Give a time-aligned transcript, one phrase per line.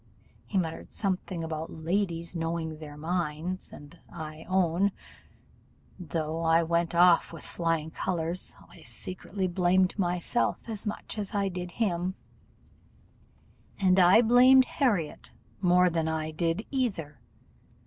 [0.47, 4.93] He muttered something about ladies knowing their minds; and I own,
[5.99, 11.49] though I went off with flying colours, I secretly blamed myself as much as I
[11.49, 12.15] did him,
[13.79, 17.19] and I blamed Harriot more than I did either.